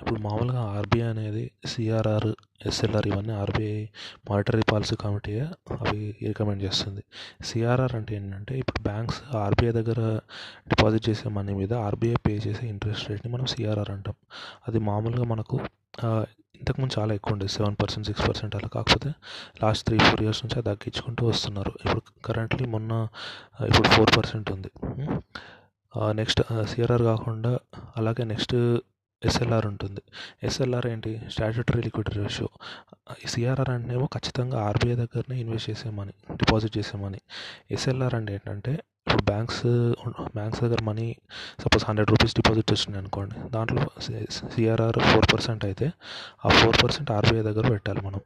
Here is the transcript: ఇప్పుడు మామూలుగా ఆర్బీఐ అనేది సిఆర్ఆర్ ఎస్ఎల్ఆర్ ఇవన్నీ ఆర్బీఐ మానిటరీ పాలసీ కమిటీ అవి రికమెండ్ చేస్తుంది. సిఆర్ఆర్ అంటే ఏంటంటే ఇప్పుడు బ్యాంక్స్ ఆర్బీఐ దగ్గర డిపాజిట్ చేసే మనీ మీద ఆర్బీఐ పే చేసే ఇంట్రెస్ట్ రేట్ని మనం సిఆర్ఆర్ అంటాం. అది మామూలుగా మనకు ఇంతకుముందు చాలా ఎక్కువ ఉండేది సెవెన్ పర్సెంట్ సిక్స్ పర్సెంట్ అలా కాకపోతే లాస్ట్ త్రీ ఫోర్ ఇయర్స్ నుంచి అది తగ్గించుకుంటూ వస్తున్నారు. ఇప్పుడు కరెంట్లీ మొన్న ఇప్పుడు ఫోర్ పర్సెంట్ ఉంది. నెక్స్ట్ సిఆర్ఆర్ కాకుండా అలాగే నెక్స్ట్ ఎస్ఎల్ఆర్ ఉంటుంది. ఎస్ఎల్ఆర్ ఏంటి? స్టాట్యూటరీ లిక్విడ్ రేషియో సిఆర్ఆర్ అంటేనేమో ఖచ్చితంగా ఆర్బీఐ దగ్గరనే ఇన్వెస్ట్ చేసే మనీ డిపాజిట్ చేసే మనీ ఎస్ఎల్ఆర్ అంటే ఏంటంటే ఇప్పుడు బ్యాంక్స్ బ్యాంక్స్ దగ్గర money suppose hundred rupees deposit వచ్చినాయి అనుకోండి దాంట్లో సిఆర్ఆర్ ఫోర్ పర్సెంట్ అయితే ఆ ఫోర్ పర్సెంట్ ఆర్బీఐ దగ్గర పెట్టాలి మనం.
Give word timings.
ఇప్పుడు 0.00 0.20
మామూలుగా 0.26 0.60
ఆర్బీఐ 0.76 1.06
అనేది 1.12 1.42
సిఆర్ఆర్ 1.70 2.28
ఎస్ఎల్ఆర్ 2.68 3.06
ఇవన్నీ 3.10 3.32
ఆర్బీఐ 3.42 3.80
మానిటరీ 4.28 4.64
పాలసీ 4.70 4.96
కమిటీ 5.04 5.32
అవి 5.80 6.00
రికమెండ్ 6.28 6.62
చేస్తుంది. 6.66 7.02
సిఆర్ఆర్ 7.48 7.94
అంటే 7.98 8.14
ఏంటంటే 8.18 8.54
ఇప్పుడు 8.62 8.80
బ్యాంక్స్ 8.88 9.18
ఆర్బీఐ 9.44 9.72
దగ్గర 9.78 10.00
డిపాజిట్ 10.72 11.04
చేసే 11.08 11.28
మనీ 11.38 11.54
మీద 11.60 11.72
ఆర్బీఐ 11.88 12.16
పే 12.26 12.34
చేసే 12.46 12.64
ఇంట్రెస్ట్ 12.74 13.06
రేట్ని 13.10 13.30
మనం 13.34 13.46
సిఆర్ఆర్ 13.54 13.92
అంటాం. 13.96 14.16
అది 14.68 14.80
మామూలుగా 14.90 15.26
మనకు 15.34 15.58
ఇంతకుముందు 16.60 16.92
చాలా 16.98 17.12
ఎక్కువ 17.18 17.34
ఉండేది 17.34 17.52
సెవెన్ 17.56 17.76
పర్సెంట్ 17.80 18.06
సిక్స్ 18.08 18.24
పర్సెంట్ 18.28 18.54
అలా 18.58 18.68
కాకపోతే 18.76 19.10
లాస్ట్ 19.62 19.82
త్రీ 19.88 19.96
ఫోర్ 20.04 20.22
ఇయర్స్ 20.24 20.40
నుంచి 20.44 20.56
అది 20.60 20.66
తగ్గించుకుంటూ 20.70 21.22
వస్తున్నారు. 21.32 21.72
ఇప్పుడు 21.84 22.02
కరెంట్లీ 22.28 22.64
మొన్న 22.74 22.92
ఇప్పుడు 23.70 23.88
ఫోర్ 23.96 24.12
పర్సెంట్ 24.18 24.48
ఉంది. 24.56 24.70
నెక్స్ట్ 26.20 26.40
సిఆర్ఆర్ 26.72 27.04
కాకుండా 27.12 27.52
అలాగే 28.00 28.24
నెక్స్ట్ 28.32 28.56
ఎస్ఎల్ఆర్ 29.22 29.66
ఉంటుంది. 29.66 30.02
ఎస్ఎల్ఆర్ 30.48 30.86
ఏంటి? 30.86 31.12
స్టాట్యూటరీ 31.34 31.80
లిక్విడ్ 31.86 32.10
రేషియో 32.18 32.48
సిఆర్ఆర్ 33.32 33.70
అంటేనేమో 33.74 34.06
ఖచ్చితంగా 34.14 34.58
ఆర్బీఐ 34.68 34.94
దగ్గరనే 34.94 35.36
ఇన్వెస్ట్ 35.40 35.70
చేసే 35.70 35.90
మనీ 35.98 36.14
డిపాజిట్ 36.42 36.74
చేసే 36.78 36.96
మనీ 37.04 37.20
ఎస్ఎల్ఆర్ 37.76 38.14
అంటే 38.14 38.34
ఏంటంటే 38.38 38.72
ఇప్పుడు 39.06 39.24
బ్యాంక్స్ 39.32 39.62
బ్యాంక్స్ 40.36 40.60
దగ్గర 40.64 40.80
money 40.82 41.06
suppose 41.64 41.84
hundred 41.88 42.10
rupees 42.10 42.34
deposit 42.34 42.72
వచ్చినాయి 42.72 43.00
అనుకోండి 43.02 43.36
దాంట్లో 43.50 43.84
సిఆర్ఆర్ 44.54 44.98
ఫోర్ 45.10 45.28
పర్సెంట్ 45.34 45.64
అయితే 45.64 45.88
ఆ 46.46 46.50
ఫోర్ 46.60 46.78
పర్సెంట్ 46.84 47.10
ఆర్బీఐ 47.10 47.42
దగ్గర 47.42 47.66
పెట్టాలి 47.68 48.00
మనం. 48.06 48.20